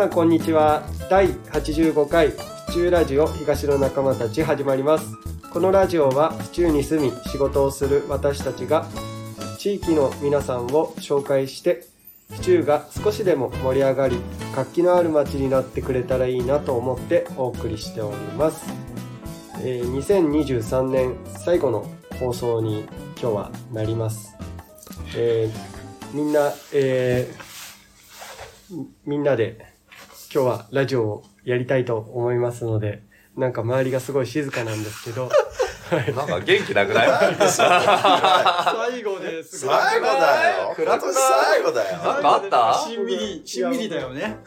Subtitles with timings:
[0.00, 0.82] さんこんにちは。
[1.10, 5.04] 第85回府中ラジオ東の仲間たち始まります。
[5.52, 8.86] このラジオは府中に住み仕事をする私たちが
[9.58, 11.84] 地域の皆さんを紹介して
[12.30, 14.16] 府中が少しでも盛り上がり
[14.54, 18.72] 活気のある街になってくれたらいいなと思ってお送りしております、
[19.62, 21.86] えー2023年最後の
[22.18, 22.86] 放送に
[23.20, 24.34] 今日はなります、
[25.14, 29.70] えーみんな、えーみみんなで
[30.32, 33.02] 今日はラジオをやりたいと思いますので
[33.36, 35.28] なんか周りがすごい静かなんですけど
[35.90, 37.08] はい なんか元気なくない？
[37.48, 40.72] 最後ですごい最後だよ。
[40.76, 41.96] 暗くない今年最後だよ。
[41.98, 42.88] なんかあった？
[42.88, 44.38] しんみり、しんみりだよね。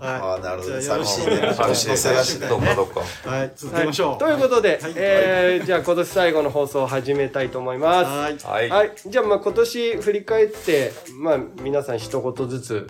[0.00, 0.80] ああ、なるほど。
[0.80, 1.52] 寂しいね。
[1.58, 2.46] 年の瀬だしね。
[2.46, 3.00] どっかどっか。
[3.28, 4.18] はい、続けましょう。
[4.18, 8.04] ということで、はいえーじゃあ今年最後の放送を始めたいと思いま
[8.38, 8.46] す。
[8.46, 8.62] はい。
[8.62, 8.68] はい。
[8.68, 8.92] はい。
[9.06, 12.86] じゃあまあ今年振り返って、まあ皆さん一言ずつ。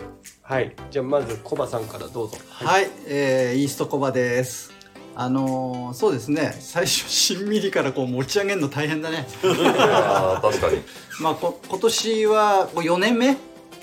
[0.51, 0.73] はい。
[0.89, 2.37] じゃあまずコバさんからどうぞ。
[2.49, 4.73] はい、えー、イーストコバです。
[5.15, 9.25] あのー、そうですね、最初、しんみりからこう持ち上げるの大変だね。
[9.45, 10.81] あー確かに。
[11.23, 13.27] まあ、こ今年はこう4年目？
[13.27, 13.37] ね、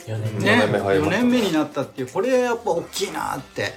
[0.09, 3.73] 4年目入り4ました年目になったっていう、これやっぱ大きいなって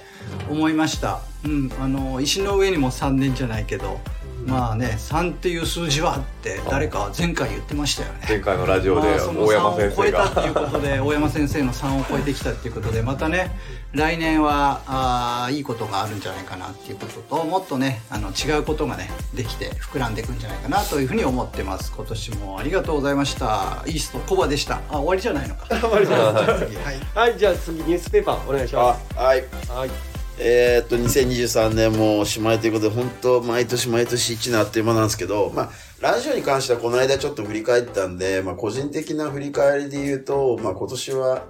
[0.50, 1.20] 思いました。
[1.46, 4.00] うん、あのー、石の上にも3年じゃないけど、
[4.46, 8.20] まあね、3っていう数字はって誰か前回言ってましたよね。
[8.28, 10.60] 前回のラジオでまあその大山先3を超生えたっていうが。
[10.62, 13.50] ことで 大山先生の3を超えてきたっていうことでまたね
[13.92, 27.38] 来年はあーいいことがあるんじゃないかなっていうことともっとねあの違うことがねできて膨らんでいくんじゃないかなというふうに思ってます今年もありがとうございましたイーストコバでしたあ終わりじゃないのか 終わりじゃない 次はいはい。
[27.38, 29.44] じゃあ次ニュースペーパーお願いしまあ、はい。
[29.64, 29.70] す。
[29.70, 30.11] はい。
[30.38, 41.46] えーっと、2023年もおしまいということで、本当毎年毎年1年あっという間なんですけど、まあ、ラジオに関してはこの間ちょっと振り返ったんで、まあ、個人的な振り返りで言うと、まあ、今年は、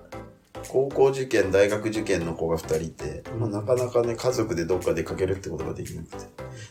[0.69, 6.17] 高校受験、大学受験の子が2人いて、まあ、なかなかね、家族でどっか出かけるってことができなくて。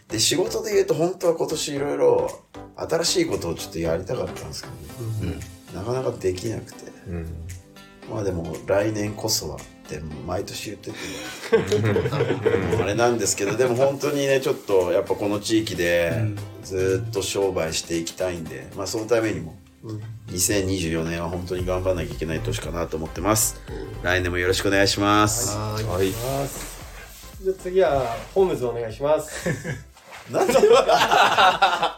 [0.09, 2.41] で、仕事で言うと、本当は今年いろいろ
[2.75, 5.39] 新しいことをちょっとやりたかったんですけどね。
[5.71, 5.75] うん。
[5.75, 6.91] なかなかできなくて。
[7.07, 7.27] うん。
[8.09, 9.57] まあでも来年こそは
[9.97, 10.97] って毎年言ってて
[12.81, 16.13] あれなんですけどでも本当にねちょっとやっぱこの地域で
[16.63, 19.56] ずっと商売していきたいんでまあそのためにも
[20.30, 23.59] 2024年は本当に頑張らなきゃいけない年かなと思ってます
[24.03, 26.12] 来年もよろしくお願いしますはい。
[26.12, 29.50] じゃあ次はホームズお願いします。
[30.31, 30.53] なんで？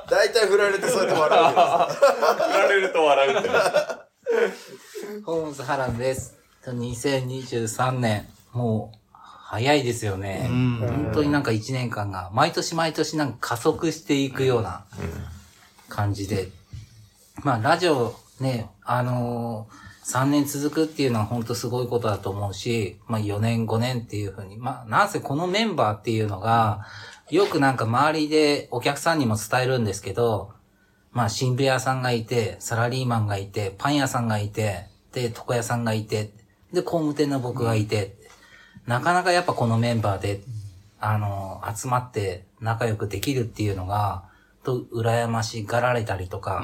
[0.09, 1.53] 大体振られてそうやって笑う
[2.53, 3.49] 振られると笑うって。
[5.25, 6.35] ホームズハランです。
[6.71, 10.47] 2023年、もう、早いですよね。
[10.49, 14.85] 本当になんか1年間が、毎年毎年なんか加速していくような
[15.89, 16.49] 感じで。
[17.43, 26.85] まあ、ラジオね、あのー3年続くっていうのは本当すごいことだと思うし、まあ4年5年っていうふうに、まあなんせこのメンバーっていうのが、
[27.29, 30.51] よくなんか周りでお客さんにも伝えるんですけど、
[31.13, 36.31] まあ、新聞屋さんがいて、サラリーマンがいて、パン屋さんがいて、で、床屋さんがいて、
[36.73, 38.15] で、工務店の僕がいて、
[38.87, 40.41] なかなかやっぱこのメンバーで、
[40.99, 44.23] あの、集まって仲良くできるっていうのが、
[44.63, 46.63] と、羨ましがられたりとか、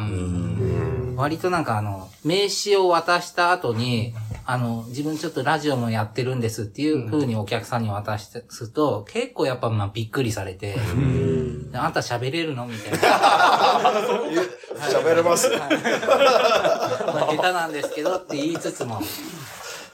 [1.16, 4.14] 割となんかあの、名刺を渡した後に、
[4.46, 10.78] あの、自分ちょっとラジオもやってるんですっていう風にお客さんに渡すと、結構やっぱまあびっくりされて、
[11.72, 12.98] であんた喋れるのみたいな。
[14.80, 15.50] 喋れます。
[15.50, 19.02] まあ、下手なんですけどって言いつつも、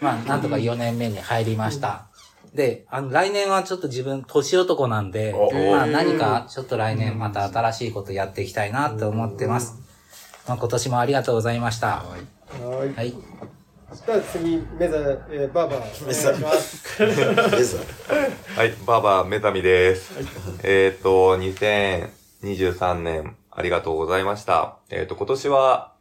[0.01, 2.07] まあ、なんとか4年目に入りました。
[2.53, 9.75] で、あの、来年はちょっと自分、年男なんでお、まあ、何かちょっと来年また新しいことやっていきたいなって思ってます。
[10.47, 11.87] まあ、今年もありがとうございました。
[11.87, 12.17] は
[12.85, 12.93] い。
[12.93, 13.11] はい。
[13.11, 14.97] じゃあ次メザ、
[15.29, 16.03] えー、バーバーお願いし
[16.41, 16.99] ます。
[17.51, 17.77] です
[18.57, 20.13] はい、バーバーメタミです。
[20.63, 24.77] えっと、2023年ありがとうございました。
[24.89, 25.93] えっと、今年は、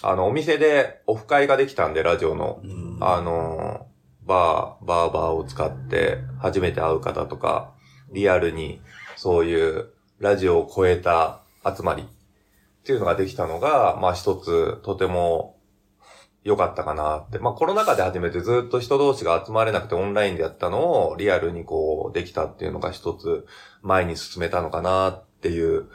[0.00, 2.60] あの、お店でオフ会ができたんで、ラジオの、
[3.00, 3.86] あの、
[4.24, 7.74] バー、バーバーを使って初めて会う方とか、
[8.12, 8.80] リアルに
[9.16, 12.02] そういうラジオを超えた集まり。
[12.02, 15.56] っていうのができたのが、まあ一つとても
[16.42, 17.38] 良かったかなって。
[17.38, 23.46] まあコロナ禍で初めてずっと人同士が集まれなくてオンラインでやったのをリアルにこうできたっていうのが一つ
[23.82, 25.88] 前に進めたのかなっていう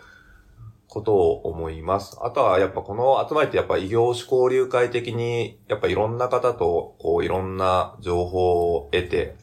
[0.88, 2.18] ことを思います。
[2.22, 9.36] あとはやっぱこの集まりってやっぱ異業種交流会的にやっぱいろんな方とこういろんな情報を得て、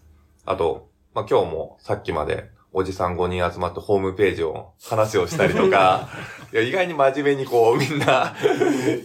[0.45, 6.09] あと、まあ今日もさっきまでおじさん5人集まってホームページを話をしたりとか、
[6.53, 8.35] いや意外に真面目にこうみんな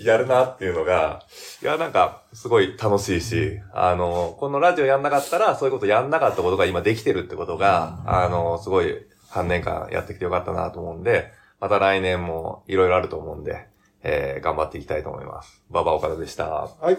[0.02, 1.22] やるなっていうのが、
[1.62, 13.68] いやなんかすごい楽しいし、あの、このラジオやんなかったらそういうことやんなかったことが今できてるってことが、あの、すごい3年間やってきてよかったなと思うんで、また来年もいろいろあると思うんで、
[14.02, 15.62] えー、頑張っていきたいと思います。
[15.70, 16.48] 馬場岡田でした。
[16.48, 16.98] はい。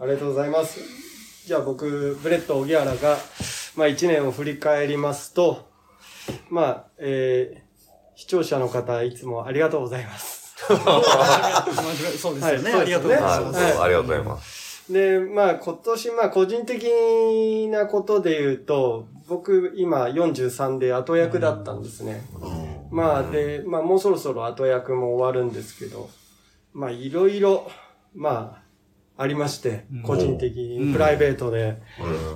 [0.00, 0.80] ありがとうございます。
[1.46, 3.16] じゃあ僕、ブレッド・オギアラが、
[3.76, 5.68] まあ一年を振り返りますと、
[6.50, 10.54] まあ、えー、視聴者の方、いつもありがとうございます。
[12.18, 12.72] そうですよね。
[12.72, 13.72] はいありがとうございはい、ます。
[13.72, 14.92] そうありがとうございます。
[14.92, 22.22] で、まあ今年、まあ個人的なことで言うと、僕今43で後役だったんですね。
[22.90, 26.10] まあで、まあもうそろそろ後役も終わるんですけど、
[26.72, 27.70] まあいろいろ、
[28.14, 28.62] ま
[29.16, 31.78] あ、ありまして、個人的に、プライベートで。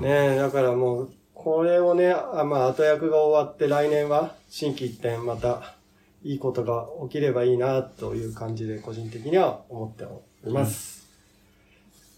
[0.01, 5.77] ねだからもう、これをね、あまあ後役が終わって来年は新規一点また
[6.25, 11.09] いいことが起きればいいなという感じで個人的には思っております。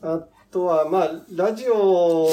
[0.03, 0.21] あ
[0.51, 2.29] とは、まあ、ラジオ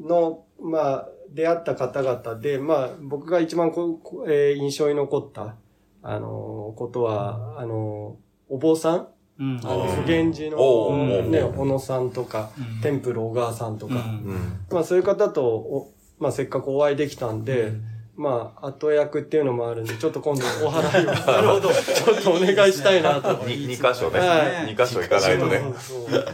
[0.00, 5.56] の、まあ、出会った方々で、まあ、僕が一番こ、こえー印象に残った、
[6.02, 9.08] あのーことは、あのーお坊さん？
[9.38, 9.60] うん。
[9.64, 12.80] あの、普賢寺おうの、ね、小野さんとか、うん。
[12.82, 14.00] テンプル小川さんとか、うん。
[14.00, 14.36] うん。
[14.70, 17.72] まあそういう方とお、まあせっかくお会いできたんで、
[18.16, 23.44] まあ後役っていうのもあるんで、ちょっと今度お払いを、 なるほど、ちょっとお願いしたいなと。
[23.46, 24.20] に二箇所ね。
[24.20, 24.66] はい。
[24.66, 25.74] 二箇所行かないとね。
[25.78, 26.24] そうそう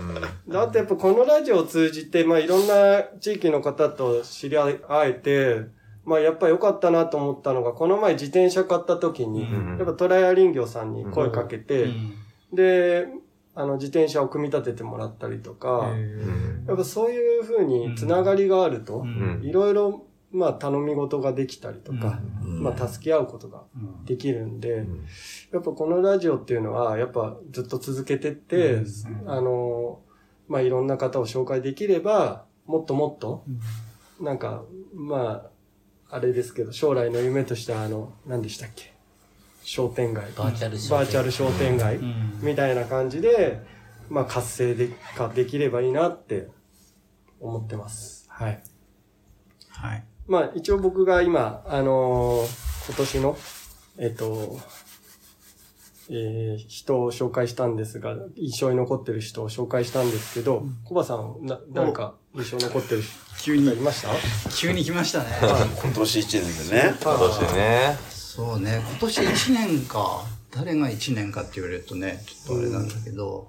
[0.47, 0.50] う。
[0.50, 5.62] んだってやっぱこのラジオを通じて、まあいろんな地域の方と知り合えて、
[6.05, 9.76] まあやっぱ良かったなと思ったのが、この前自転車買った時に、ん。
[9.79, 12.15] やっぱトライア林業さんに声かけて、うん。
[12.53, 13.09] で、
[13.55, 19.41] あの自転車を組み立ててもらったりとか、うんやっぱそういうふうにつながりがあると、うん。
[19.43, 25.05] いろいろ、まあ頼み事ができたりとか、うんまあ助け合うことがうんできるんで、ん
[25.53, 28.87] やっぱこのラジオっていうのは、やっぱずっと続けてって、うん
[29.31, 30.00] あの、
[30.49, 33.44] まあいろんな方を紹介できれば、もっともっと、
[34.21, 35.49] なんか、ま
[36.09, 38.93] あ、あれですけど、将来の夢としては、あの、何でしたっけ？
[39.62, 40.31] 商店街。
[40.37, 43.61] バーチャル商店バーチャル商店街うんみたいな感じで、
[44.09, 46.49] まあ活性でかできればいいなって
[47.41, 48.26] 思ってます。
[48.29, 48.62] はい。
[49.69, 50.05] はい。
[50.31, 53.37] まあ一応僕が今、あのー今年の、
[53.99, 54.59] えっ、と、
[56.09, 63.03] えー人を紹介したんですが、印象に残ってる人を紹介したんですけど、コバさん、な、誰か印象に残ってる
[63.43, 64.09] 急に人い、ました？
[64.56, 65.27] 急に来ましたね。
[65.82, 66.94] 今年1年でね。
[67.03, 67.99] 今年ね。
[68.09, 70.25] そうね、今年1年か。
[70.53, 73.49] 誰が1年かって言われるとね、ちょっとあれなんだけど、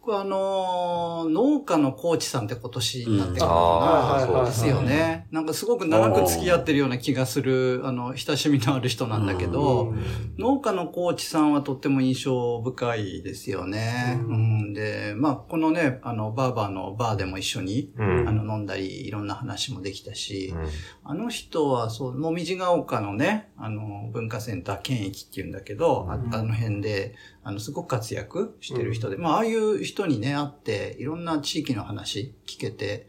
[0.00, 4.44] 僕はあのー農家のコーチさんって今年になってからうんあーかな。
[4.46, 5.26] ですよね。
[5.30, 9.94] なんかすごく長く付き合ってるような気がする、あの、親しみのある人なんだけど、
[10.38, 14.18] 農家のコーチさんはとっても印象深いですよね。
[14.26, 18.26] ううん、で、まあ、このね、あの、バーバーのバーでも一緒に、うん。
[18.26, 20.68] あの、飲んだり、いろんな話もできたし、うん。
[21.04, 33.06] あの人は、そう、もみじが丘のね、あの、文化センター県域っていうんだけど、ああの辺で、あの、すごく活躍してる人で、まあ、ああいう人にね、会って、いろんな地域の話聞けて、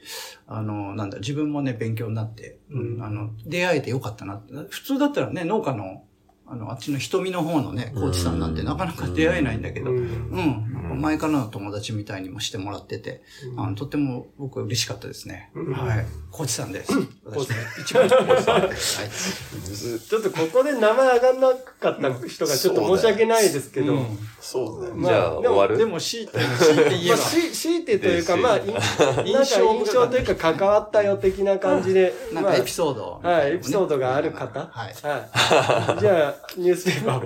[0.48, 4.54] あの、なんだ、自分もね、勉強になって、うん、あの、出会えてよかったなって。
[4.69, 6.04] 普通だったらね、農家の、
[6.48, 10.00] あの、あっちの瞳の方のね、コーチさんなんてなかなか出会えないんだけど、ううん。
[10.00, 10.81] ん、なん。
[10.81, 13.21] か前からの友達みたいにもしてもらってて、
[13.57, 15.52] あのとても僕は嬉しかったですね。
[15.56, 16.06] はい。
[16.31, 16.92] コーチさんです。
[17.26, 19.00] 私の一番コーチさんです。
[19.02, 20.00] はい。
[20.10, 21.48] ちょっとここで名前上がんな
[21.80, 24.95] かった人がちょっと申し訳ないですけど、うんそうだよ。
[24.95, 25.78] まじゃあでも終わる？
[25.78, 29.56] でも強いて、強いて言えまあ、ば、し強いてというか、まあ、いなんか印
[29.92, 34.60] 象というか関わったよ的な感じで、 なんかエピソードはい、エピソードがある方。
[34.60, 34.94] はい。
[35.07, 36.00] はい。
[36.00, 37.26] じゃあ、ニュースペーパー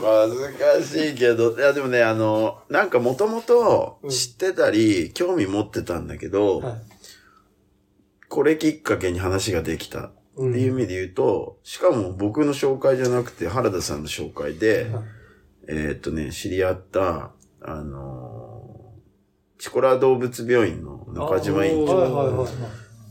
[0.00, 0.28] は？
[0.70, 6.82] 難しいけど、いやでもね、あの、なんかもともと知ってたり、興味持ってたんだけど、はい。
[8.28, 10.06] これきっかけに話ができた。
[10.06, 15.04] ってうんいう意味で言うと、しかも僕の紹介じゃなくて原田さんの紹介で、はい。
[15.68, 22.46] えーっとね、知り合った、あのーチコラ動物病院の中島院長。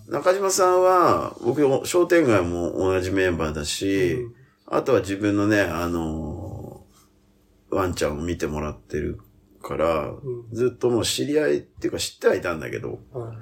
[0.07, 4.33] 中島さんは、僕、商店街も同じメンバーだし、うん。
[4.65, 9.19] あとは自分のね、あのーワンちゃんを見てもらってる
[9.61, 10.19] から、ん。
[10.51, 13.37] ずっともう知り合いっていうか知ってはいたんだけど、はい。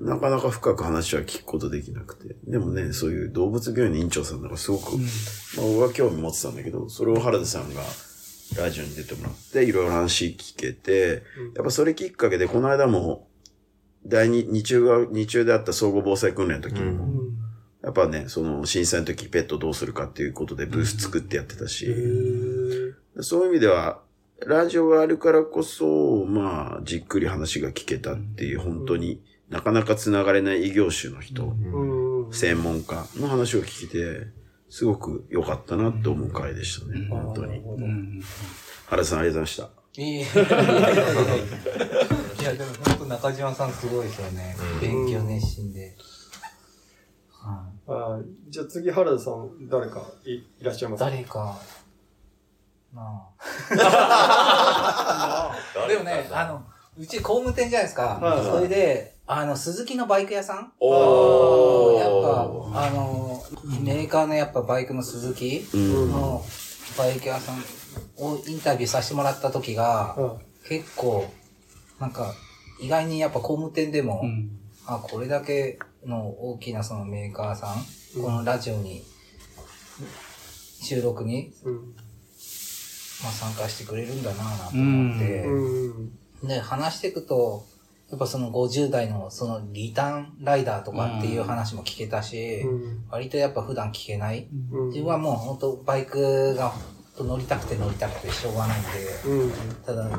[0.00, 2.36] なかなか深く話は聞くことできなくて。
[2.46, 7.82] でもね、そういう動物病院の院長さんだからすごく、まあ僕は興味持ってたんだけど、それを原田さんが
[8.56, 11.22] ラジオに出てもらって、いろいろ話聞けて、
[11.54, 13.28] やっぱそれきっかけで、この間も、
[14.06, 17.08] 第二、日中が、日中であった総合防災訓練の時にも、
[17.82, 21.86] やっぱね、その震災の時ペットどうするかっていうことでブース作ってやってたし、
[23.20, 24.00] そういう意味では、
[24.46, 32.32] ラジオがあるからこそ、まあ、じっくり話が聞けたっていう、本当になかなか繋がれない異業種の人、うん。
[32.32, 34.26] 専門家の話を聞けて、
[34.70, 37.58] すごく良かったなと思う回でしたね、本当に。
[37.58, 38.22] うん。
[38.86, 39.70] 原田さんありがとうございました。
[39.98, 40.20] い
[42.44, 44.54] や、でも本当中島さんすごいですよね。
[44.80, 45.96] 勉強熱心で。
[47.30, 51.08] はいあじゃあ次、原田さん、誰かいいらっしゃいますか？
[51.10, 51.58] 誰か、
[52.94, 55.54] なあ。
[55.88, 56.62] でもね、あの、
[56.98, 58.18] うち工務店じゃないですか。
[58.20, 60.72] はいはいそれで、あの、鈴木のバイク屋さん？
[60.80, 62.10] おやっ
[62.72, 63.42] ぱ、あの、
[63.80, 66.10] メーカーのやっぱバイクの鈴木うん。
[66.12, 66.42] の
[66.96, 67.62] バイク屋さん
[68.16, 70.32] をインタビューさせてもらった時が、うん
[70.68, 71.24] 結構、
[71.98, 72.34] なんか、
[72.78, 74.50] 意外にやっぱ工務店でも、うん。
[74.86, 79.02] あ、これだけの大きなそのメーカーさん、このラジオに、
[80.82, 81.96] 収録に、うん。
[83.22, 86.48] まあ、参加してくれるんだなぁなと思って、うん。
[86.48, 87.64] で、話していくと、
[88.10, 93.04] やっぱその50代のそのリターンライダーとかっていう話も聞けたし、うん。
[93.10, 94.48] 割とやっぱ普段聞けない。
[94.72, 94.88] うん。
[94.88, 96.72] 自分はもう本当バイクが
[97.18, 98.88] 乗りたくて乗りたくてしょうがないんで、
[99.26, 99.52] うん。
[99.84, 100.14] ただね、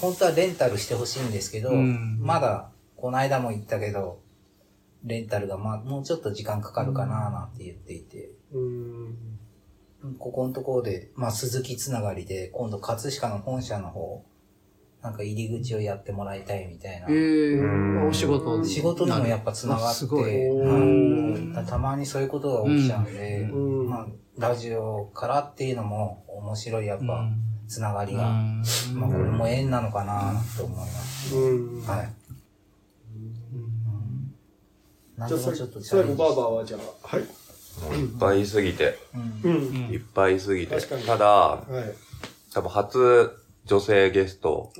[0.00, 4.20] 本当はレンタルしてほしいんですけど、うんまだ、この間も言ったけど、
[5.04, 9.35] レンタルがまあ、もうちょっと時間かかるかななんて言っていて、うん。
[10.18, 14.24] ここのところで、まあ、鈴木つながりで、今度、葛飾の本社の方、
[15.02, 17.06] なんか入り口をやってもらいたいみたいな。
[17.08, 20.48] えー、お仕事仕事にもやっぱつながって、すごい。
[20.48, 23.88] うんたまにそういうことが起きちゃうんで、うん。
[23.88, 24.06] まあ、
[24.38, 27.28] ラジオからっていうのも面白いやっぱ、
[27.68, 28.62] つながりが、うん。
[28.94, 31.36] まあ、これも縁なのかなと思います。
[31.36, 31.82] うん。
[31.82, 32.08] はい。
[35.28, 35.40] じゃあ、
[35.80, 36.80] 最後、バーバーはじゃあ、
[37.16, 37.24] はい。
[37.82, 38.98] もういっぱいいすぎて、
[39.44, 39.92] うんうん。
[39.92, 40.76] いっぱいいすぎて。
[41.06, 41.94] ただ、はい。
[42.54, 43.30] 多分初
[43.66, 44.70] 女性ゲスト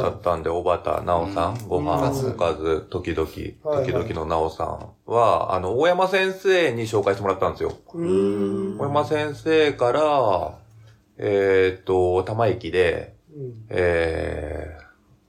[0.00, 7.74] だったんで、小畑奈緒さん、ご飯、うんおかず、時々、時々の奈緒さんは、あの、大山先生に紹介してもらったんですよ。
[7.92, 8.78] うん。
[8.78, 10.58] 大山先生から、
[11.18, 13.66] えーっと、玉駅で、うん。
[13.68, 14.82] えー、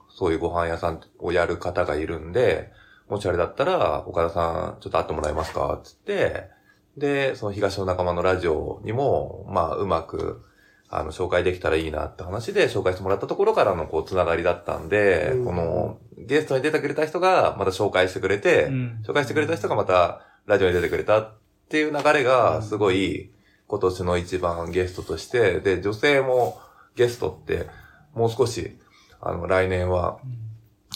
[0.09, 2.71] そういうご飯屋さんをやる方がいるんで、
[3.09, 5.79] もしあれだったら、岡田さん、ちょっと会ってもらえますか？
[5.83, 6.49] つって、
[6.97, 10.43] で、その東の仲間のラジオにも、まあ、うまく、
[10.89, 15.45] あの、紹介できたらいいなって話で紹介してもらったところからの、こう、つながりだったんで、うん。
[15.45, 19.03] この、ゲストに出てくれた人が、また紹介してくれて、うん。
[19.05, 21.33] 紹介してくれた人がまた、ラジオに出てくれたっ
[21.69, 23.31] ていう流れが、すごい、
[23.67, 26.57] 今年の一番ゲストとして、で、女性も
[26.95, 27.67] ゲストって、
[28.13, 28.77] もう少し、
[29.19, 30.19] あの、来年は、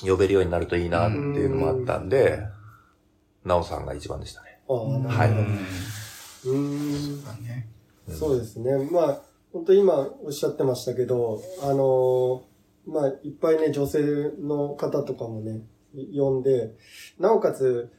[0.03, 2.39] 呼べるようになるといいなっていうのもあったんで、
[3.43, 4.50] なおさんが一番でしたね。
[4.74, 6.48] はい。
[6.48, 7.24] うん。
[7.44, 7.68] ね。
[8.08, 8.90] そうですね。
[8.92, 9.22] まあ、
[9.54, 12.51] 本当今おっしゃってましたけど、あのー
[12.88, 15.62] まあ、いっぱいね、女性の方とかもね、
[16.16, 16.74] 呼んで、
[17.20, 17.92] なおかつ、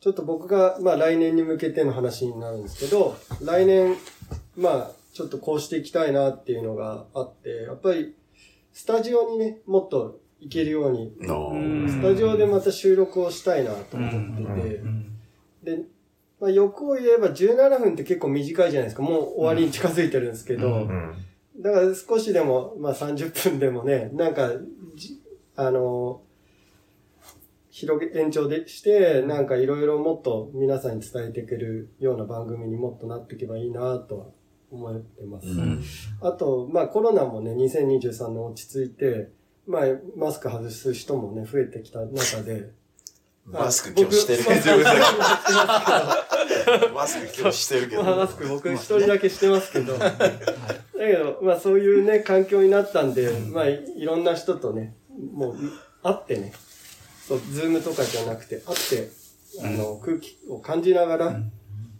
[0.00, 3.96] ちょっと僕が、まあ来年に向けての話になるんですけど、来年、
[4.56, 8.14] まあ、ちょっとこうしていきたいなっていうのがあって、やっぱり、
[8.72, 14.10] スタジオにね、もっと行けるように、のスタジオでまた収録をしたいなと思っ
[14.56, 14.62] て
[15.64, 15.82] て、で、
[16.40, 19.02] まあ、欲を言えば17分って結構短いじゃないですか。
[19.02, 21.14] もう終わりに近づいてるんですけど、うん。
[21.60, 24.52] だから少しでも、まあ30分でもね、なんか、
[24.94, 25.20] じ
[25.56, 26.22] あの、
[27.70, 34.26] 広げ、延長でして、なんかいろいろもっと皆さんに伝えていけるような番組にもっとなっていけばいいなとは
[34.70, 35.48] 思ってます。
[35.48, 35.82] うん
[36.20, 39.30] あと、まあコロナもね、2023年落ち着いて、
[39.66, 39.82] まあ
[40.16, 42.70] マスク外す人もね、増えてきた中で、
[43.50, 44.60] マスク今日してるけど
[46.80, 48.02] 僕マスク今日してるけど。
[48.02, 49.96] まあ、マスク僕一人だけしてますけど。
[49.98, 54.96] だけど、まあそういうね、環境になったんで、まあいいろんな人とね、
[55.32, 55.56] もう
[56.02, 56.52] 会ってね、
[57.26, 59.10] そう、ズームとかじゃなくて、会って、
[59.64, 61.40] あの、空気を感じながら、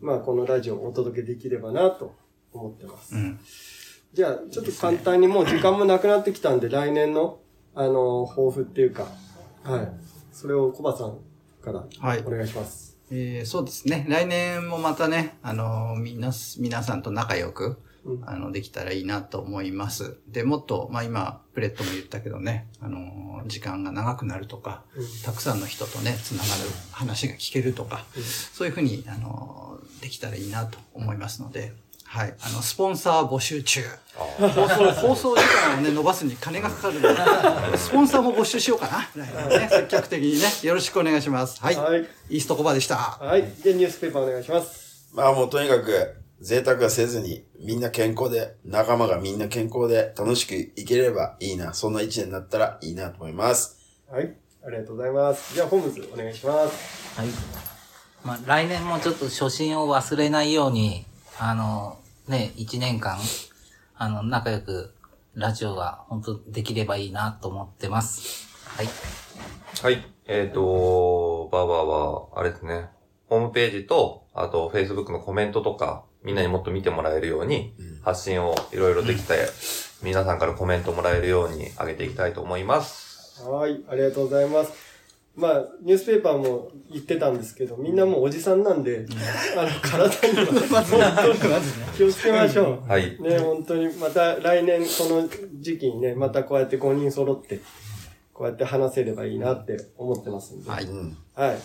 [0.01, 2.15] まあこのラジオをお届けできればなと
[2.53, 3.15] 思ってます。
[3.15, 3.41] うん
[4.11, 7.41] じゃあ、ちょっと簡単にもう時間もなくなってきたんで、来年の、
[7.75, 9.07] あの、抱負っていうか、
[9.63, 9.93] はい。
[10.33, 11.19] それをコバさん
[11.73, 12.97] からはいお願いします。
[13.11, 14.07] えーそうですね。
[14.09, 20.19] 来年もまたね、あのみんな、皆さんと仲良く、うんあの、できたらいいなと思います。
[20.29, 28.05] で、もっと、まあ今、プレットも言ったけどね、あの時間が長くなるとか、うんたくさんの人とね、つながる話が聞けるとか、
[28.53, 31.73] そういうふうに、あのできたらいいなと思いますので、
[32.09, 32.35] はい。
[32.41, 33.83] あの、スポンサー募集中。
[34.17, 37.09] 放送、放送時間をね、伸ばすに金がかかるの
[37.73, 39.25] で、スポンサーも募集しようかな。
[39.25, 41.61] ね、積極的にね、よろしくお願いします。
[41.61, 41.77] はい。
[41.77, 42.97] はいイーストコバでした。
[42.97, 43.43] はい。
[43.63, 45.11] で、ニュースペーパーお願いします。
[45.13, 51.75] まあもうとにかく、贅沢はせずに、みんな健康で、仲間がみんな健康で、楽しくいければいいな。
[51.75, 53.77] そんな一年になったらいいなと思います。
[54.11, 54.35] はい。
[54.67, 55.55] ありがとうございます。
[55.55, 57.19] じゃあ、ホームズお願いします。
[57.21, 57.29] はい。
[58.25, 61.05] まあ、来年もちょっと初心を忘れないように、
[61.41, 63.19] あの、ね、一年間、
[63.97, 64.95] あの、仲良く、
[65.35, 68.49] ラジオが本当できればいいなと思ってます。
[68.67, 68.89] はい。
[69.83, 70.05] はい。
[70.27, 72.89] えっ、と、バーバーは、あれですね。
[73.29, 79.49] ホームページと、あと、Facebook のコメントとか、みんなにもっと見てもらえるように、発信をいろいろできて、
[80.03, 83.45] 皆さんからコメントもらえるように上げていきたいと思います。
[83.49, 83.81] はい。
[83.89, 84.88] ありがとうございます。
[85.39, 89.07] まあ、ニュースペーパーも言ってたんですけど、みんなもうおじさんなんで、
[89.57, 91.63] あの、体には、
[91.97, 92.91] 気をつけましょう。
[92.91, 93.17] はい。
[93.21, 95.29] ね、本当に、また来年この
[95.61, 97.61] 時期にね、またこうやって5人揃って、
[98.33, 100.85] こうやって話せればいいなって思ってますんで、はい。
[100.85, 101.17] うん。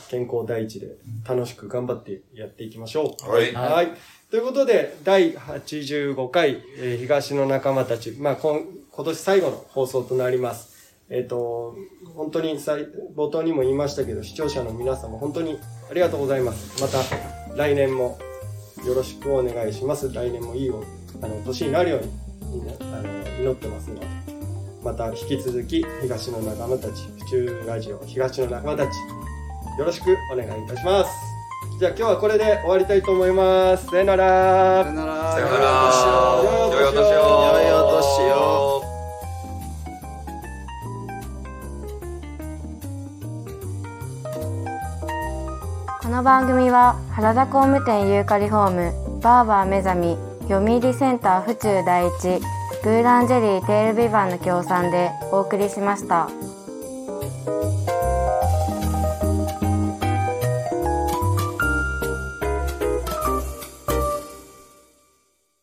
[0.09, 0.95] 健康第一で
[1.27, 3.29] 楽しく頑張ってやっていきましょう。
[3.29, 3.53] はい。
[3.53, 3.87] はい。
[4.29, 8.61] ということで、第85回、えー東の仲間たち、まあ、今
[8.91, 10.72] 今年最後の放送となります。
[11.09, 11.75] えっ、と、
[12.15, 16.81] 本当にさい冒頭にも言いましたけど、視聴者の皆様、本当にありがとうございます。
[16.81, 18.17] また、来年も
[18.85, 20.11] よろしくお願いします。
[20.13, 20.83] 来年もいいお
[21.21, 24.07] あの年になるように、みんな、あの、祈ってますので、
[24.83, 28.89] また引き続き、東の仲間たち、府中ラジオ、東の仲間たち、
[29.77, 31.33] よろしくお願いいたします。
[31.79, 33.87] じゃあ今日はこれで終わりたいと思います。
[33.87, 34.95] さよならさよ。
[34.95, 35.31] なら。
[35.33, 35.63] さよなら。
[36.71, 37.23] 良いお年を
[37.55, 38.72] 良いお年を。
[46.13, 50.17] この番組は原田工務店ユーカリホームバーバー目覚み
[50.47, 52.39] 読売センター府中第一
[52.83, 56.29] ブーランジェリーテールビバンの協賛でお送りしました。